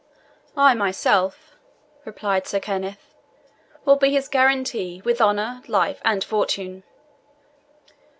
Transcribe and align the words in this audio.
"I 0.57 0.73
myself," 0.73 1.57
replied 2.05 2.47
Sir 2.47 2.59
Kenneth, 2.59 3.13
"will 3.85 3.97
be 3.97 4.09
his 4.11 4.27
guarantee, 4.29 4.99
with 5.05 5.21
honour, 5.21 5.61
life, 5.67 6.01
and 6.03 6.23
fortune." 6.23 6.81